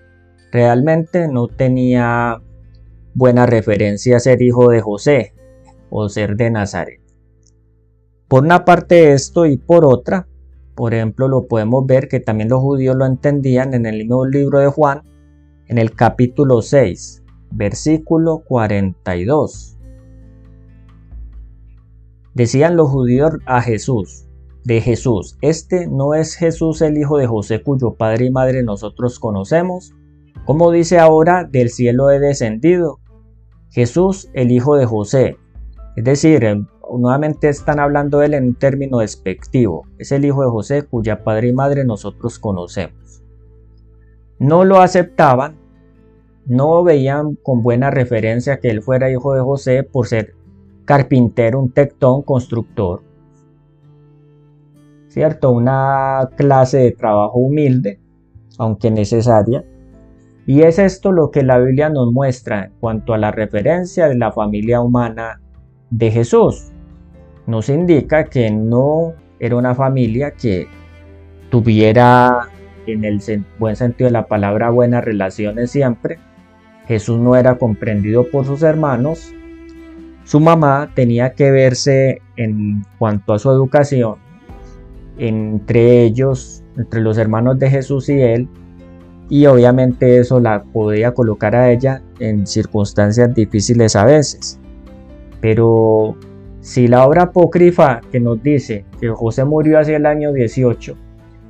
Realmente 0.51 1.29
no 1.29 1.49
tenía 1.49 2.41
buena 3.13 3.45
referencia 3.45 4.17
a 4.17 4.21
ser 4.21 4.41
hijo 4.41 4.71
de 4.71 4.81
José 4.81 5.35
o 5.91 6.09
ser 6.09 6.37
de 6.37 6.51
Nazaret. 6.51 7.03
Por 8.29 8.45
una 8.45 8.65
parte 8.65 9.13
esto 9.13 9.45
y 9.45 9.59
por 9.59 9.85
otra, 9.85 10.27
por 10.81 10.95
ejemplo, 10.95 11.29
lo 11.29 11.47
podemos 11.47 11.85
ver 11.85 12.09
que 12.09 12.21
también 12.21 12.49
los 12.49 12.61
judíos 12.61 12.97
lo 12.97 13.05
entendían 13.05 13.75
en 13.75 13.85
el 13.85 13.99
mismo 13.99 14.25
libro 14.25 14.61
de 14.61 14.69
Juan, 14.69 15.03
en 15.67 15.77
el 15.77 15.95
capítulo 15.95 16.63
6, 16.63 17.23
versículo 17.51 18.39
42. 18.49 19.77
Decían 22.33 22.77
los 22.79 22.89
judíos 22.89 23.33
a 23.45 23.61
Jesús, 23.61 24.27
de 24.65 24.81
Jesús, 24.81 25.37
este 25.43 25.87
no 25.87 26.15
es 26.15 26.35
Jesús 26.35 26.81
el 26.81 26.97
hijo 26.97 27.19
de 27.19 27.27
José 27.27 27.63
cuyo 27.63 27.93
padre 27.97 28.25
y 28.25 28.31
madre 28.31 28.63
nosotros 28.63 29.19
conocemos, 29.19 29.93
como 30.47 30.71
dice 30.71 30.99
ahora, 30.99 31.45
del 31.45 31.69
cielo 31.69 32.11
he 32.11 32.19
descendido. 32.19 33.01
Jesús 33.69 34.31
el 34.33 34.51
hijo 34.51 34.77
de 34.77 34.87
José, 34.87 35.37
es 35.97 36.05
decir, 36.05 36.43
nuevamente 36.99 37.49
están 37.49 37.79
hablando 37.79 38.19
de 38.19 38.27
él 38.27 38.35
en 38.35 38.45
un 38.45 38.55
término 38.55 38.99
despectivo. 38.99 39.87
Es 39.99 40.13
el 40.13 40.25
hijo 40.25 40.43
de 40.43 40.51
José 40.51 40.83
cuya 40.83 41.23
padre 41.23 41.49
y 41.49 41.53
madre 41.53 41.85
nosotros 41.85 42.39
conocemos. 42.39 43.23
No 44.39 44.65
lo 44.65 44.81
aceptaban, 44.81 45.57
no 46.47 46.83
veían 46.83 47.37
con 47.43 47.63
buena 47.63 47.91
referencia 47.91 48.59
que 48.61 48.71
él 48.71 48.83
fuera 48.83 49.11
hijo 49.11 49.35
de 49.35 49.41
José 49.41 49.83
por 49.83 50.07
ser 50.07 50.35
carpintero, 50.85 51.61
un 51.61 51.73
tectón, 51.73 52.23
constructor. 52.23 53.03
¿Cierto? 55.09 55.51
Una 55.51 56.31
clase 56.37 56.79
de 56.79 56.93
trabajo 56.93 57.39
humilde, 57.39 58.01
aunque 58.59 58.91
necesaria. 58.91 59.65
Y 60.47 60.63
es 60.63 60.79
esto 60.79 61.13
lo 61.13 61.31
que 61.31 61.43
la 61.43 61.59
Biblia 61.59 61.91
nos 61.91 62.13
muestra 62.13 62.67
en 62.67 62.73
cuanto 62.81 63.13
a 63.13 63.19
la 63.19 63.31
referencia 63.31 64.09
de 64.09 64.17
la 64.17 64.33
familia 64.33 64.81
humana 64.81 65.41
de 65.91 66.11
Jesús 66.11 66.73
nos 67.51 67.69
indica 67.69 68.25
que 68.25 68.51
no 68.51 69.15
era 69.39 69.57
una 69.57 69.75
familia 69.75 70.31
que 70.31 70.69
tuviera 71.51 72.49
en 72.87 73.05
el 73.05 73.21
buen 73.59 73.77
sentido 73.77 74.07
de 74.07 74.13
la 74.13 74.27
palabra 74.27 74.71
buenas 74.71 75.05
relaciones 75.05 75.71
siempre. 75.71 76.19
Jesús 76.87 77.19
no 77.19 77.37
era 77.37 77.57
comprendido 77.57 78.31
por 78.31 78.47
sus 78.47 78.63
hermanos. 78.63 79.33
Su 80.25 80.41
mamá 80.41 80.91
tenía 80.95 81.35
que 81.35 81.51
verse 81.51 82.23
en 82.37 82.85
cuanto 82.99 83.35
a 83.35 83.39
su 83.39 83.51
educación 83.51 84.17
entre 85.19 86.03
ellos, 86.03 86.63
entre 86.79 87.03
los 87.03 87.19
hermanos 87.19 87.59
de 87.59 87.69
Jesús 87.69 88.09
y 88.09 88.23
él, 88.23 88.49
y 89.29 89.47
obviamente 89.47 90.19
eso 90.19 90.41
la 90.41 90.63
podía 90.63 91.13
colocar 91.13 91.55
a 91.55 91.71
ella 91.71 92.03
en 92.19 92.47
circunstancias 92.47 93.35
difíciles 93.35 93.97
a 93.97 94.05
veces. 94.05 94.59
Pero 95.41 96.17
si 96.61 96.89
la 96.89 97.07
obra 97.07 97.23
apócrifa 97.25 98.01
que 98.13 98.21
nos 98.21 98.43
dice 98.43 98.85
que 99.01 99.09
José 99.09 99.45
murió 99.45 99.79
hacia 99.79 99.97
el 99.97 100.07
año 100.07 100.33
18 100.33 100.95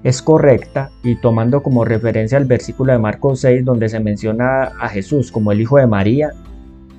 es 0.03 0.23
correcta 0.23 0.91
y 1.03 1.17
tomando 1.17 1.63
como 1.63 1.85
referencia 1.85 2.39
el 2.39 2.45
versículo 2.45 2.93
de 2.93 2.99
Marcos 2.99 3.41
6 3.41 3.65
donde 3.65 3.89
se 3.89 4.01
menciona 4.01 4.63
a 4.81 4.89
Jesús 4.89 5.31
como 5.33 5.53
el 5.53 5.61
hijo 5.61 5.79
de 5.79 5.87
María 5.87 6.31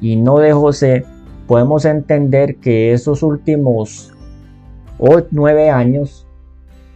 y 0.01 0.17
no 0.17 0.39
de 0.39 0.51
José, 0.51 1.05
podemos 1.47 1.85
entender 1.85 2.57
que 2.57 2.91
esos 2.93 3.23
últimos 3.23 4.13
nueve 5.31 5.69
años 5.69 6.27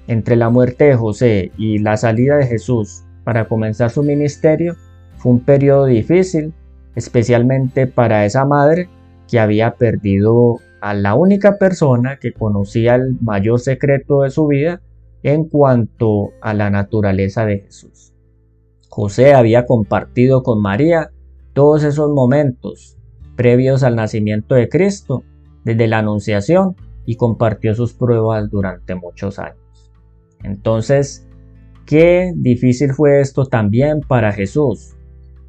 entre 0.07 0.35
la 0.35 0.49
muerte 0.49 0.85
de 0.85 0.95
José 0.95 1.51
y 1.57 1.79
la 1.79 1.97
salida 1.97 2.37
de 2.37 2.45
Jesús 2.45 3.03
para 3.23 3.47
comenzar 3.47 3.89
su 3.89 4.03
ministerio 4.03 4.75
fue 5.17 5.31
un 5.31 5.39
periodo 5.39 5.85
difícil, 5.85 6.53
especialmente 6.95 7.87
para 7.87 8.25
esa 8.25 8.45
madre 8.45 8.89
que 9.27 9.39
había 9.39 9.71
perdido 9.75 10.59
a 10.81 10.93
la 10.93 11.15
única 11.15 11.57
persona 11.57 12.17
que 12.19 12.33
conocía 12.33 12.95
el 12.95 13.17
mayor 13.21 13.59
secreto 13.59 14.21
de 14.21 14.29
su 14.29 14.47
vida 14.47 14.81
en 15.23 15.45
cuanto 15.45 16.31
a 16.41 16.53
la 16.53 16.69
naturaleza 16.69 17.45
de 17.45 17.59
Jesús. 17.59 18.13
José 18.89 19.33
había 19.33 19.65
compartido 19.65 20.43
con 20.43 20.61
María 20.61 21.11
todos 21.53 21.83
esos 21.83 22.11
momentos 22.11 22.97
previos 23.35 23.83
al 23.83 23.95
nacimiento 23.95 24.55
de 24.55 24.69
Cristo, 24.69 25.23
desde 25.63 25.87
la 25.87 25.99
Anunciación, 25.99 26.75
y 27.05 27.17
compartió 27.17 27.75
sus 27.75 27.93
pruebas 27.93 28.49
durante 28.49 28.95
muchos 28.95 29.39
años. 29.39 29.91
Entonces, 30.43 31.27
qué 31.85 32.31
difícil 32.35 32.93
fue 32.93 33.21
esto 33.21 33.45
también 33.45 34.01
para 34.01 34.31
Jesús. 34.31 34.95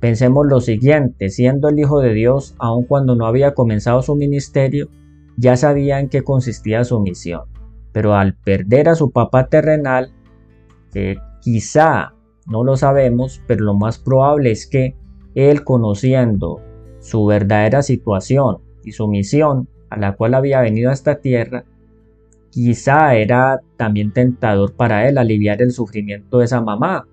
Pensemos 0.00 0.46
lo 0.46 0.60
siguiente, 0.60 1.30
siendo 1.30 1.68
el 1.68 1.78
Hijo 1.78 2.00
de 2.00 2.12
Dios, 2.12 2.54
aun 2.58 2.84
cuando 2.84 3.14
no 3.16 3.26
había 3.26 3.54
comenzado 3.54 4.02
su 4.02 4.14
ministerio, 4.14 4.88
ya 5.36 5.56
sabía 5.56 6.00
en 6.00 6.08
qué 6.08 6.22
consistía 6.22 6.84
su 6.84 7.00
misión, 7.00 7.42
pero 7.92 8.14
al 8.14 8.34
perder 8.34 8.88
a 8.88 8.94
su 8.94 9.10
papá 9.10 9.48
terrenal, 9.48 10.12
quizá 11.42 12.14
no 12.46 12.64
lo 12.64 12.76
sabemos, 12.76 13.42
pero 13.46 13.64
lo 13.64 13.74
más 13.74 13.98
probable 13.98 14.50
es 14.50 14.66
que 14.66 14.96
él 15.34 15.64
conociendo 15.64 16.60
su 17.00 17.26
verdadera 17.26 17.82
situación 17.82 18.58
y 18.82 18.92
su 18.92 19.06
misión 19.08 19.68
a 19.90 19.98
la 19.98 20.16
cual 20.16 20.34
había 20.34 20.60
venido 20.60 20.90
a 20.90 20.94
esta 20.94 21.20
tierra, 21.20 21.64
quizá 22.50 23.14
era 23.14 23.60
también 23.76 24.12
tentador 24.12 24.74
para 24.74 25.08
él 25.08 25.18
aliviar 25.18 25.60
el 25.60 25.72
sufrimiento 25.72 26.38
de 26.38 26.46
esa 26.46 26.60
mamá, 26.60 27.06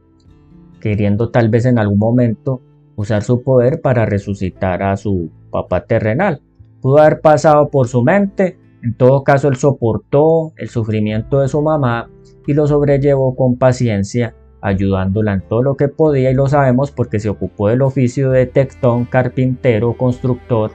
queriendo 0.80 1.30
tal 1.30 1.50
vez 1.50 1.66
en 1.66 1.78
algún 1.78 2.00
momento 2.00 2.62
usar 2.96 3.24
su 3.24 3.44
poder 3.44 3.82
para 3.82 4.06
resucitar 4.06 4.82
a 4.84 4.96
su 4.96 5.30
papá 5.52 5.86
terrenal 5.86 6.42
pudo 6.84 7.00
haber 7.00 7.22
pasado 7.22 7.70
por 7.70 7.88
su 7.88 8.04
mente 8.04 8.60
En 8.84 8.94
todo 8.94 9.24
caso, 9.24 9.48
él 9.48 9.56
soportó 9.56 10.52
el 10.58 10.68
sufrimiento 10.68 11.40
de 11.40 11.48
su 11.48 11.62
mamá 11.62 12.10
y 12.46 12.54
lo 12.54 12.68
sobrellevó 12.68 13.34
con 13.34 13.58
paciencia, 13.58 14.36
ayudándola 14.60 15.32
en 15.32 15.48
todo 15.48 15.64
lo 15.64 15.78
que 15.78 15.88
podía 15.88 16.30
y 16.30 16.34
lo 16.34 16.48
sabemos 16.48 16.92
porque 16.92 17.22
se 17.22 17.30
ocupó 17.30 17.70
del 17.70 17.82
oficio 17.82 18.30
de 18.30 18.46
tectón, 18.46 19.06
carpintero, 19.06 19.96
constructor 19.96 20.72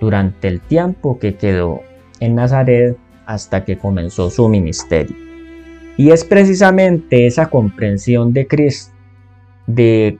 durante 0.00 0.48
el 0.48 0.60
tiempo 0.60 1.20
que 1.20 1.36
quedó 1.36 1.80
en 2.18 2.34
Nazaret 2.34 2.98
hasta 3.24 3.64
que 3.64 3.78
comenzó 3.78 4.30
su 4.30 4.48
ministerio. 4.48 5.16
Y 5.96 6.10
es 6.10 6.24
precisamente 6.24 7.28
esa 7.28 7.50
comprensión 7.50 8.32
de 8.32 8.48
Cristo, 8.48 8.92
de 9.68 10.18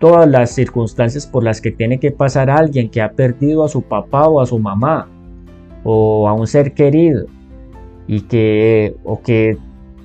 todas 0.00 0.28
las 0.28 0.50
circunstancias 0.50 1.26
por 1.26 1.44
las 1.44 1.60
que 1.60 1.70
tiene 1.70 2.00
que 2.00 2.10
pasar 2.10 2.48
alguien 2.50 2.90
que 2.90 3.02
ha 3.02 3.12
perdido 3.12 3.62
a 3.62 3.68
su 3.68 3.82
papá 3.82 4.26
o 4.26 4.40
a 4.40 4.46
su 4.46 4.58
mamá 4.58 5.08
o 5.84 6.26
a 6.26 6.32
un 6.32 6.46
ser 6.46 6.72
querido 6.72 7.26
y 8.06 8.22
que 8.22 8.96
o 9.04 9.20
que 9.20 9.58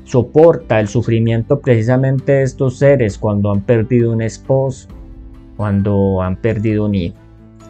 soporta 0.04 0.82
el 0.82 0.90
sufrimiento 0.90 1.62
precisamente 1.62 2.34
de 2.34 2.44
estos 2.44 2.78
seres 2.78 3.18
cuando 3.18 3.52
han 3.52 3.62
perdido 3.62 4.12
un 4.12 4.22
esposo, 4.22 4.90
cuando 5.56 6.22
han 6.22 6.36
perdido 6.36 6.86
un 6.86 6.96
hijo. 6.96 7.16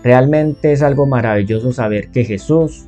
Realmente 0.04 0.72
es 0.72 0.82
algo 0.82 1.06
maravilloso 1.06 1.72
saber 1.72 2.10
que 2.10 2.26
Jesús 2.26 2.88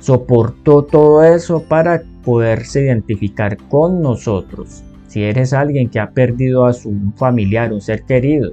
soportó 0.00 0.82
todo 0.82 1.22
eso 1.22 1.62
para 1.62 2.02
poderse 2.24 2.82
identificar 2.82 3.58
con 3.68 4.00
nosotros. 4.00 4.82
Si 5.08 5.22
eres 5.22 5.52
alguien 5.52 5.90
que 5.90 6.00
ha 6.00 6.10
perdido 6.10 6.64
a 6.64 6.72
su 6.72 6.94
familiar, 7.16 7.70
un 7.70 7.82
ser 7.82 8.04
querido, 8.04 8.52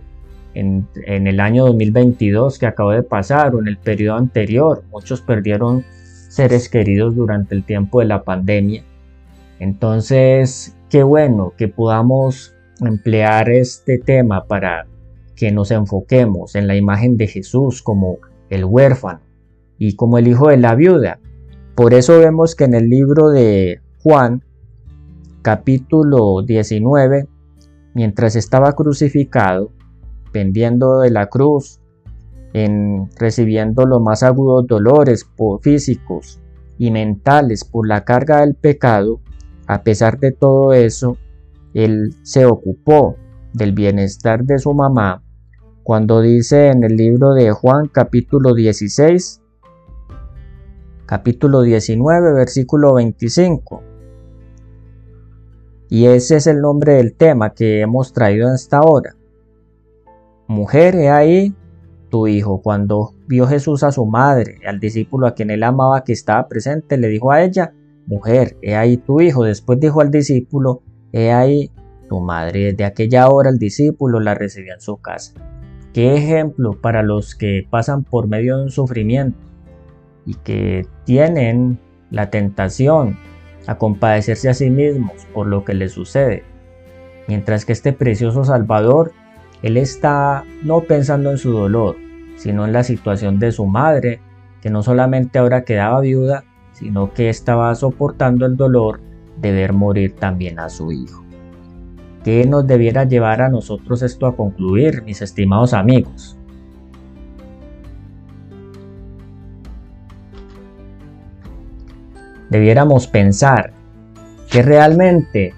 en, 0.54 0.88
el 1.06 1.40
año 1.40 1.66
2022 1.66 2.60
que 2.60 2.66
acabó 2.66 2.92
de 2.92 3.04
pasar 3.04 3.56
o 3.56 3.60
en 3.60 3.68
el 3.68 3.78
periodo 3.78 4.18
anterior, 4.18 4.84
muchos 4.92 5.22
perdieron 5.22 5.84
seres 6.30 6.70
queridos 6.70 7.16
durante 7.16 7.56
el 7.56 7.64
tiempo 7.64 8.00
de 8.00 8.06
la 8.06 8.24
pandemia. 8.24 8.84
Entonces, 9.60 10.76
qué 10.90 11.04
bueno 11.04 11.54
que 11.58 11.68
podamos 11.68 12.54
emplear 12.82 13.50
este 13.50 13.98
tema 13.98 14.46
para 14.46 14.88
que 15.36 15.52
nos 15.52 15.72
enfoquemos 15.72 16.56
en 16.56 16.68
la 16.68 16.76
imagen 16.76 17.18
de 17.18 17.28
Jesús 17.28 17.82
como 17.82 18.18
el 18.50 18.66
huérfano 18.66 19.22
y 19.78 19.96
como 19.96 20.18
el 20.18 20.28
hijo 20.28 20.50
de 20.50 20.58
la 20.58 20.76
viuda. 20.76 21.20
Por 21.76 21.94
eso 21.94 22.20
vemos 22.20 22.56
que 22.56 22.66
en 22.66 22.74
el 22.74 22.90
libro 22.90 23.30
de 23.30 23.82
Juan, 24.00 24.44
capítulo 25.42 26.42
19, 26.42 27.28
mientras 27.94 28.36
estaba 28.36 28.74
crucificado, 28.74 29.72
pendiendo 30.32 31.00
de 31.00 31.12
la 31.12 31.28
cruz, 31.28 31.80
en 32.54 33.10
recibiendo 33.18 33.86
los 33.86 34.02
más 34.02 34.24
agudos 34.24 34.68
dolores 34.68 35.30
físicos 35.62 36.40
y 36.78 36.92
mentales 36.92 37.64
por 37.64 37.88
la 37.88 38.04
carga 38.04 38.42
del 38.42 38.56
pecado, 38.56 39.20
a 39.68 39.84
pesar 39.84 40.20
de 40.20 40.32
todo 40.32 40.74
eso, 40.74 41.18
él 41.74 42.16
se 42.24 42.46
ocupó 42.46 43.16
del 43.54 43.74
bienestar 43.74 44.44
de 44.44 44.58
su 44.58 44.74
mamá 44.74 45.24
cuando 45.90 46.22
dice 46.22 46.68
en 46.68 46.84
el 46.84 46.96
libro 46.96 47.34
de 47.34 47.52
Juan 47.52 47.88
capítulo 47.88 48.54
16, 48.54 49.42
capítulo 51.08 51.62
19, 51.62 52.34
versículo 52.34 52.94
25. 52.94 53.82
Y 55.90 56.06
ese 56.06 56.36
es 56.36 56.46
el 56.46 56.62
nombre 56.62 56.94
del 56.94 57.16
tema 57.16 57.56
que 57.56 57.82
hemos 57.82 58.14
traído 58.14 58.50
en 58.50 58.54
esta 58.54 58.82
hora. 58.82 59.16
Mujer, 60.50 60.96
he 60.96 61.10
ahí 61.12 61.54
tu 62.10 62.26
hijo. 62.26 62.64
Cuando 62.64 63.14
vio 63.28 63.46
Jesús 63.46 63.84
a 63.84 63.92
su 63.92 64.08
madre, 64.08 64.58
al 64.66 64.80
discípulo 64.80 65.28
a 65.28 65.36
quien 65.36 65.52
él 65.52 65.62
amaba 65.62 66.04
que 66.04 66.12
estaba 66.12 66.48
presente, 66.48 66.98
le 66.98 67.08
dijo 67.08 67.32
a 67.32 67.44
ella, 67.44 67.74
mujer, 68.08 68.58
he 68.64 68.76
ahí 68.76 68.98
tu 68.98 69.22
hijo. 69.22 69.44
Después 69.44 69.80
dijo 69.80 70.02
al 70.02 70.10
discípulo, 70.10 70.82
he 71.12 71.32
ahí 71.32 71.70
tu 72.10 72.20
madre. 72.20 72.72
Desde 72.72 72.86
aquella 72.86 73.30
hora 73.30 73.52
el 73.52 73.60
discípulo 73.60 74.20
la 74.20 74.34
recibió 74.34 74.74
en 74.74 74.82
su 74.82 74.98
casa. 74.98 75.34
Qué 75.94 76.16
ejemplo 76.16 76.82
para 76.82 77.04
los 77.04 77.36
que 77.36 77.68
pasan 77.70 78.04
por 78.04 78.28
medio 78.28 78.58
de 78.58 78.64
un 78.64 78.72
sufrimiento 78.72 79.38
y 80.26 80.34
que 80.34 80.88
tienen 81.06 81.80
la 82.10 82.32
tentación 82.32 83.20
a 83.68 83.78
compadecerse 83.78 84.50
a 84.50 84.56
sí 84.56 84.72
mismos 84.72 85.28
por 85.32 85.46
lo 85.46 85.64
que 85.64 85.76
les 85.76 85.92
sucede. 85.92 86.44
Mientras 87.28 87.66
que 87.66 87.74
este 87.74 87.94
precioso 87.94 88.44
Salvador, 88.44 89.12
Él 89.62 89.78
está 89.78 90.46
no 90.64 90.82
pensando 90.82 91.32
en 91.32 91.38
su 91.38 91.52
dolor, 91.52 91.98
sino 92.36 92.66
en 92.66 92.74
la 92.74 92.84
situación 92.84 93.40
de 93.40 93.52
su 93.52 93.66
madre, 93.66 94.22
que 94.62 94.70
no 94.70 94.84
solamente 94.84 95.40
ahora 95.40 95.64
quedaba 95.64 96.00
viuda, 96.02 96.46
sino 96.72 97.14
que 97.14 97.30
estaba 97.30 97.74
soportando 97.76 98.46
el 98.46 98.56
dolor 98.56 99.02
de 99.38 99.52
ver 99.52 99.74
morir 99.74 100.16
también 100.16 100.60
a 100.60 100.70
su 100.70 100.92
hijo. 100.92 101.24
¿Qué 102.24 102.46
nos 102.46 102.68
debiera 102.68 103.04
llevar 103.06 103.42
a 103.42 103.50
nosotros 103.50 104.02
esto 104.02 104.28
a 104.28 104.36
concluir, 104.36 105.04
mis 105.04 105.22
estimados 105.22 105.74
amigos? 105.74 106.38
Debiéramos 112.50 113.08
pensar 113.08 113.74
que 114.50 114.62
realmente 114.62 115.54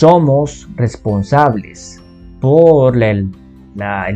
somos 0.00 0.66
responsables 0.76 2.02
por 2.40 3.02
el, 3.02 3.28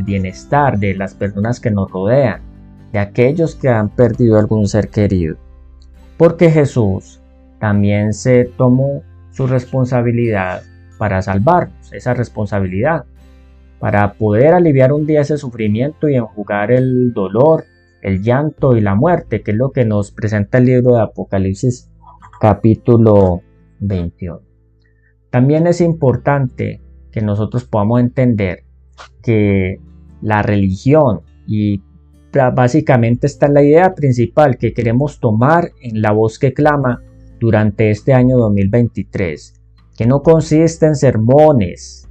bienestar 0.03 0.79
de 0.79 0.95
las 0.95 1.15
personas 1.15 1.61
que 1.61 1.71
nos 1.71 1.91
rodean, 1.91 2.41
de 2.91 3.01
aquellos 3.01 3.55
que 3.55 3.69
han 3.69 3.91
perdido 3.91 4.39
algún 4.39 4.67
ser 4.67 4.89
querido. 4.89 5.37
Porque 6.17 6.51
Jesús 6.51 7.21
también 7.61 8.15
se 8.15 8.47
tomó 8.57 9.03
su 9.31 9.47
responsabilidad 9.47 10.63
para 10.97 11.21
salvarnos, 11.21 11.93
esa 11.93 12.15
responsabilidad, 12.15 13.05
para 13.79 14.15
poder 14.15 14.55
aliviar 14.55 14.91
un 14.91 15.07
día 15.07 15.21
ese 15.21 15.37
sufrimiento 15.37 16.09
y 16.09 16.15
enjugar 16.15 16.73
el 16.73 17.13
dolor, 17.13 17.65
el 18.01 18.23
llanto 18.23 18.75
y 18.75 18.81
la 18.81 18.95
muerte, 18.95 19.43
que 19.43 19.51
es 19.51 19.57
lo 19.59 19.71
que 19.71 19.85
nos 19.85 20.13
presenta 20.13 20.57
el 20.57 20.65
libro 20.65 20.95
de 20.95 21.03
Apocalipsis 21.03 21.91
capítulo 22.41 23.43
21. 23.81 24.54
También 25.35 25.67
es 25.67 25.81
importante 25.81 26.81
que 27.11 27.21
nosotros 27.21 27.65
podamos 27.65 27.99
entender 27.99 28.63
que 29.21 29.81
la 30.23 30.43
religión 30.43 31.23
y 31.45 31.83
básicamente 32.55 33.27
esta 33.27 33.47
es 33.47 33.53
la 33.53 33.65
idea 33.65 33.97
principal 33.97 34.59
que 34.59 34.73
queremos 34.73 35.19
tomar 35.19 35.73
en 35.83 36.03
la 36.03 36.13
voz 36.13 36.39
que 36.39 36.55
clama 36.55 37.03
durante 37.41 37.91
este 37.91 38.15
año 38.15 38.37
2023, 38.37 39.61
que 39.97 40.07
no 40.07 40.23
consiste 40.23 40.87
en 40.87 40.95
sermones, 40.95 42.09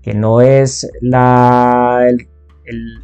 que 0.00 0.14
no 0.14 0.40
es 0.40 0.90
el, 1.02 2.28
el 2.64 2.98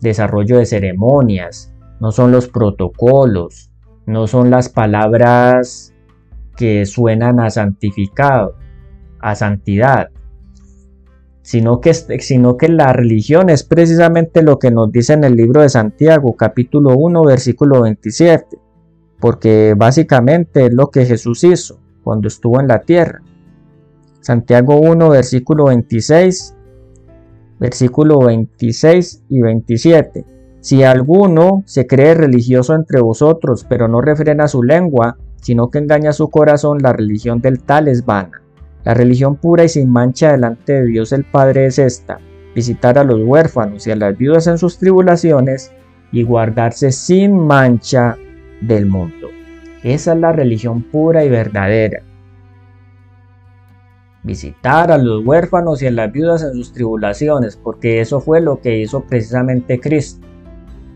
desarrollo 0.00 0.58
de 0.58 0.66
ceremonias, 0.66 1.74
no 1.98 2.12
son 2.12 2.30
los 2.30 2.46
protocolos, 2.46 3.68
no 4.06 4.28
son 4.28 4.48
las 4.48 4.68
palabras 4.68 5.92
que 6.56 6.86
suenan 6.86 7.40
a 7.40 7.50
santificado, 7.50 8.61
a 9.22 9.34
santidad, 9.34 10.10
sino 11.42 11.80
que, 11.80 11.94
sino 11.94 12.56
que 12.56 12.68
la 12.68 12.92
religión 12.92 13.48
es 13.48 13.62
precisamente 13.62 14.42
lo 14.42 14.58
que 14.58 14.70
nos 14.70 14.92
dice 14.92 15.14
en 15.14 15.24
el 15.24 15.36
libro 15.36 15.62
de 15.62 15.70
Santiago, 15.70 16.36
capítulo 16.36 16.96
1, 16.96 17.24
versículo 17.24 17.82
27 17.82 18.62
porque 19.22 19.74
básicamente 19.76 20.66
es 20.66 20.74
lo 20.74 20.90
que 20.90 21.06
Jesús 21.06 21.44
hizo 21.44 21.78
cuando 22.02 22.26
estuvo 22.26 22.60
en 22.60 22.66
la 22.66 22.80
tierra. 22.80 23.22
Santiago 24.18 24.80
1, 24.80 25.10
versículo 25.10 25.66
26, 25.66 26.56
versículo 27.60 28.18
26 28.18 29.22
y 29.28 29.40
27. 29.40 30.26
Si 30.58 30.82
alguno 30.82 31.62
se 31.66 31.86
cree 31.86 32.14
religioso 32.14 32.74
entre 32.74 33.00
vosotros, 33.00 33.64
pero 33.68 33.86
no 33.86 34.00
refrena 34.00 34.48
su 34.48 34.64
lengua, 34.64 35.16
sino 35.40 35.70
que 35.70 35.78
engaña 35.78 36.12
su 36.12 36.28
corazón, 36.28 36.78
la 36.82 36.92
religión 36.92 37.40
del 37.40 37.62
tal 37.62 37.86
es 37.86 38.04
vana. 38.04 38.41
La 38.84 38.94
religión 38.94 39.36
pura 39.36 39.64
y 39.64 39.68
sin 39.68 39.90
mancha 39.90 40.32
delante 40.32 40.72
de 40.72 40.86
Dios 40.86 41.12
el 41.12 41.24
Padre 41.24 41.66
es 41.66 41.78
esta, 41.78 42.18
visitar 42.54 42.98
a 42.98 43.04
los 43.04 43.20
huérfanos 43.22 43.86
y 43.86 43.92
a 43.92 43.96
las 43.96 44.16
viudas 44.18 44.48
en 44.48 44.58
sus 44.58 44.78
tribulaciones 44.78 45.72
y 46.10 46.24
guardarse 46.24 46.90
sin 46.90 47.38
mancha 47.38 48.16
del 48.60 48.86
mundo. 48.86 49.28
Esa 49.84 50.12
es 50.12 50.18
la 50.18 50.32
religión 50.32 50.82
pura 50.82 51.24
y 51.24 51.28
verdadera. 51.28 52.02
Visitar 54.24 54.92
a 54.92 54.98
los 54.98 55.24
huérfanos 55.24 55.82
y 55.82 55.86
a 55.86 55.90
las 55.90 56.12
viudas 56.12 56.42
en 56.42 56.52
sus 56.52 56.72
tribulaciones, 56.72 57.56
porque 57.56 58.00
eso 58.00 58.20
fue 58.20 58.40
lo 58.40 58.60
que 58.60 58.78
hizo 58.78 59.04
precisamente 59.04 59.80
Cristo. 59.80 60.26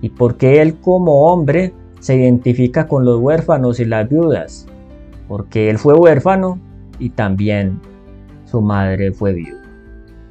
Y 0.00 0.10
porque 0.10 0.60
Él 0.60 0.76
como 0.80 1.26
hombre 1.26 1.72
se 2.00 2.16
identifica 2.16 2.86
con 2.86 3.04
los 3.04 3.20
huérfanos 3.20 3.80
y 3.80 3.84
las 3.84 4.08
viudas, 4.08 4.66
porque 5.26 5.70
Él 5.70 5.78
fue 5.78 5.94
huérfano 5.94 6.60
y 6.98 7.10
también 7.10 7.80
su 8.44 8.60
madre 8.60 9.12
fue 9.12 9.32
viuda. 9.32 9.62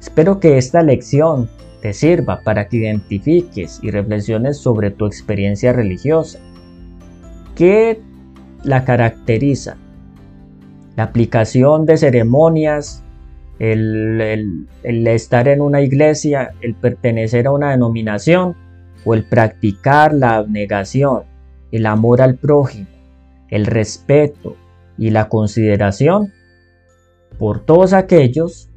Espero 0.00 0.40
que 0.40 0.58
esta 0.58 0.82
lección 0.82 1.48
te 1.82 1.92
sirva 1.92 2.40
para 2.40 2.68
que 2.68 2.78
identifiques 2.78 3.80
y 3.82 3.90
reflexiones 3.90 4.58
sobre 4.58 4.90
tu 4.90 5.06
experiencia 5.06 5.72
religiosa 5.72 6.38
¿Qué 7.56 8.02
la 8.64 8.84
caracteriza? 8.84 9.78
La 10.94 11.04
aplicación 11.04 11.86
de 11.86 11.96
ceremonias, 11.96 13.02
el, 13.58 14.68
estar 14.84 15.48
en 15.48 15.62
una 15.62 15.80
iglesia, 15.80 16.52
el 16.60 16.74
pertenecer 16.74 17.46
a 17.46 17.52
una 17.52 17.70
denominación 17.70 18.54
o 19.06 19.14
el 19.14 19.24
practicar 19.24 20.12
la 20.12 20.36
abnegación, 20.36 21.22
el 21.72 21.86
amor 21.86 22.20
al 22.20 22.36
prójimo, 22.36 22.88
el 23.48 23.64
respeto 23.64 24.54
y 24.98 25.08
la 25.08 25.30
consideración 25.30 26.32
por 27.38 27.60
todos 27.60 27.92
aquellos 27.92 28.70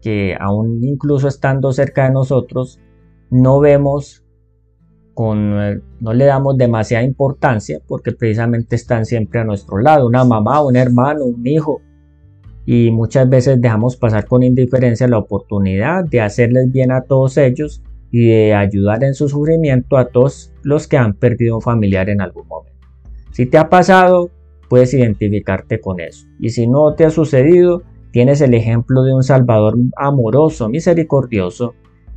que 0.00 0.36
aún 0.38 0.84
incluso 0.84 1.28
estando 1.28 1.72
cerca 1.72 2.04
de 2.04 2.12
nosotros 2.12 2.78
no 3.30 3.60
vemos 3.60 4.24
con, 5.14 5.60
eh, 5.60 5.80
no 6.00 6.12
le 6.12 6.26
damos 6.26 6.56
demasiada 6.58 7.02
importancia 7.02 7.80
porque 7.86 8.12
precisamente 8.12 8.76
están 8.76 9.06
siempre 9.06 9.40
a 9.40 9.44
nuestro 9.44 9.78
lado, 9.78 10.06
una 10.06 10.24
mamá, 10.24 10.62
un 10.62 10.76
hermano, 10.76 11.24
un 11.24 11.46
hijo, 11.46 11.80
y 12.66 12.90
muchas 12.90 13.28
veces 13.28 13.60
dejamos 13.60 13.96
pasar 13.96 14.26
con 14.26 14.42
indiferencia 14.42 15.06
la 15.06 15.18
oportunidad 15.18 16.04
de 16.04 16.20
hacerles 16.20 16.70
bien 16.70 16.90
a 16.90 17.02
todos 17.02 17.38
ellos 17.38 17.82
y 18.10 18.26
de 18.26 18.54
ayudar 18.54 19.04
en 19.04 19.14
su 19.14 19.28
sufrimiento 19.28 19.96
a 19.96 20.08
todos 20.08 20.52
los 20.62 20.88
que 20.88 20.96
han 20.96 21.14
perdido 21.14 21.56
un 21.56 21.62
familiar 21.62 22.10
en 22.10 22.20
algún 22.20 22.46
momento. 22.48 22.76
Si 23.30 23.46
te 23.46 23.56
ha 23.56 23.68
pasado, 23.68 24.30
puedes 24.68 24.92
identificarte 24.94 25.80
con 25.80 26.00
eso. 26.00 26.26
Y 26.40 26.50
si 26.50 26.66
no 26.66 26.94
te 26.94 27.04
ha 27.04 27.10
sucedido, 27.10 27.82
tienes 28.16 28.40
el 28.40 28.54
ejemplo 28.54 29.02
de 29.02 29.12
un 29.12 29.22
Salvador 29.22 29.76
amoroso, 29.94 30.70
misericordioso, 30.70 31.74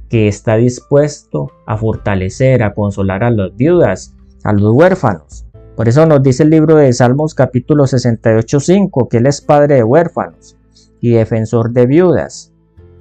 que 0.07 0.29
está 0.29 0.55
dispuesto 0.55 1.51
a 1.65 1.75
fortalecer, 1.75 2.63
a 2.63 2.73
consolar 2.73 3.21
a 3.21 3.29
las 3.29 3.53
viudas, 3.57 4.15
a 4.45 4.53
los 4.53 4.73
huérfanos. 4.73 5.45
Por 5.75 5.89
eso 5.89 6.05
nos 6.05 6.23
dice 6.23 6.43
el 6.43 6.51
libro 6.51 6.77
de 6.77 6.93
Salmos 6.93 7.33
capítulo 7.33 7.83
68.5 7.83 9.09
que 9.09 9.17
Él 9.17 9.25
es 9.25 9.41
padre 9.41 9.75
de 9.75 9.83
huérfanos 9.83 10.55
y 11.01 11.09
defensor 11.09 11.71
de 11.71 11.85
viudas. 11.85 12.53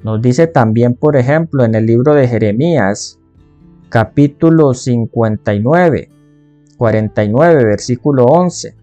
Nos 0.02 0.20
dice 0.20 0.48
también, 0.48 0.94
por 0.94 1.14
ejemplo, 1.14 1.64
en 1.64 1.76
el 1.76 1.86
libro 1.86 2.14
de 2.14 2.26
Jeremías 2.26 3.20
capítulo 3.90 4.74
59, 4.74 6.10
49, 6.76 7.64
versículo 7.64 8.24
11. 8.24 8.74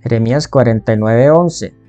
Jeremías 0.00 0.46
49, 0.46 1.30
11. 1.30 1.79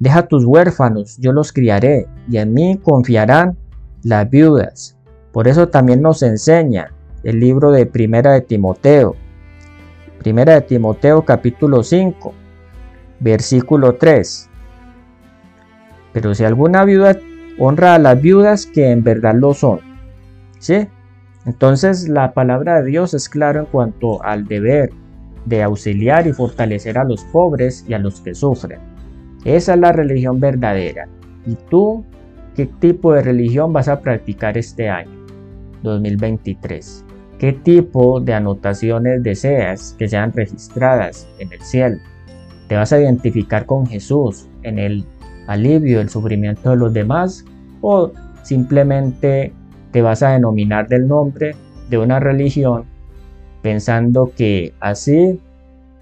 Deja 0.00 0.26
tus 0.26 0.46
huérfanos, 0.46 1.18
yo 1.18 1.30
los 1.32 1.52
criaré, 1.52 2.06
y 2.26 2.38
en 2.38 2.54
mí 2.54 2.80
confiarán 2.82 3.58
las 4.02 4.30
viudas. 4.30 4.96
Por 5.30 5.46
eso 5.46 5.68
también 5.68 6.00
nos 6.00 6.22
enseña 6.22 6.90
el 7.22 7.38
libro 7.38 7.70
de 7.70 7.84
Primera 7.84 8.32
de 8.32 8.40
Timoteo. 8.40 9.14
Primera 10.18 10.54
de 10.54 10.62
Timoteo 10.62 11.22
capítulo 11.22 11.82
5, 11.82 12.32
versículo 13.20 13.96
3. 13.96 14.48
Pero 16.14 16.34
si 16.34 16.44
alguna 16.44 16.86
viuda 16.86 17.18
honra 17.58 17.94
a 17.94 17.98
las 17.98 18.18
viudas 18.22 18.64
que 18.64 18.90
en 18.90 19.04
verdad 19.04 19.34
lo 19.34 19.52
son. 19.52 19.80
¿Sí? 20.58 20.88
Entonces 21.44 22.08
la 22.08 22.32
palabra 22.32 22.80
de 22.80 22.88
Dios 22.88 23.12
es 23.12 23.28
claro 23.28 23.60
en 23.60 23.66
cuanto 23.66 24.22
al 24.24 24.46
deber 24.46 24.90
de 25.44 25.62
auxiliar 25.62 26.26
y 26.26 26.32
fortalecer 26.32 26.96
a 26.96 27.04
los 27.04 27.22
pobres 27.24 27.84
y 27.86 27.92
a 27.92 27.98
los 27.98 28.22
que 28.22 28.34
sufren. 28.34 28.89
Esa 29.44 29.74
es 29.74 29.80
la 29.80 29.92
religión 29.92 30.40
verdadera. 30.40 31.08
¿Y 31.46 31.54
tú 31.70 32.04
¿Qué 32.60 32.66
tipo 32.66 33.14
de 33.14 33.22
religión 33.22 33.72
vas 33.72 33.88
a 33.88 34.00
practicar 34.00 34.58
este 34.58 34.88
año 34.88 35.10
2023? 35.82 37.04
¿Qué 37.38 37.52
tipo 37.52 38.20
de 38.20 38.34
anotaciones 38.34 39.22
deseas 39.22 39.94
que 39.98 40.08
sean 40.08 40.32
registradas 40.32 41.28
en 41.38 41.52
el 41.52 41.60
cielo? 41.62 41.96
¿Te 42.68 42.74
vas 42.74 42.92
a 42.92 43.00
identificar 43.00 43.66
con 43.66 43.86
Jesús 43.86 44.46
en 44.62 44.78
el 44.78 45.06
alivio 45.46 45.98
del 45.98 46.10
sufrimiento 46.10 46.70
de 46.70 46.76
los 46.76 46.92
demás? 46.92 47.44
¿O 47.80 48.12
simplemente 48.42 49.52
te 49.92 50.02
vas 50.02 50.22
a 50.22 50.32
denominar 50.32 50.88
del 50.88 51.08
nombre 51.08 51.54
de 51.88 51.98
una 51.98 52.20
religión 52.20 52.84
pensando 53.62 54.32
que 54.36 54.74
así 54.80 55.40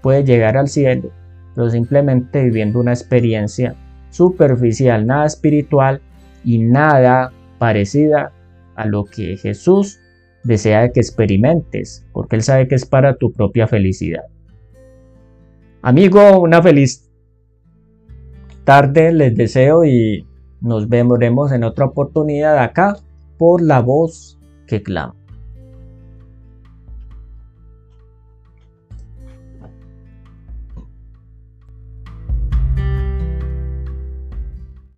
puedes 0.01 0.25
llegar 0.25 0.57
al 0.57 0.67
cielo, 0.67 1.09
pero 1.59 1.69
simplemente 1.69 2.41
viviendo 2.41 2.79
una 2.79 2.93
experiencia 2.93 3.75
superficial, 4.11 5.05
nada 5.05 5.25
espiritual 5.25 5.99
y 6.45 6.59
nada 6.59 7.33
parecida 7.57 8.31
a 8.77 8.85
lo 8.85 9.03
que 9.03 9.35
Jesús 9.35 9.99
desea 10.45 10.93
que 10.93 11.01
experimentes, 11.01 12.07
porque 12.13 12.37
Él 12.37 12.43
sabe 12.43 12.69
que 12.69 12.75
es 12.75 12.85
para 12.85 13.17
tu 13.17 13.33
propia 13.33 13.67
felicidad. 13.67 14.23
Amigo, 15.81 16.39
una 16.39 16.63
feliz 16.63 17.11
tarde 18.63 19.11
les 19.11 19.35
deseo 19.35 19.83
y 19.83 20.25
nos 20.61 20.87
veremos 20.87 21.51
en 21.51 21.65
otra 21.65 21.87
oportunidad 21.87 22.57
acá 22.59 22.95
por 23.37 23.61
la 23.61 23.81
voz 23.81 24.39
que 24.65 24.81
clama. 24.81 25.18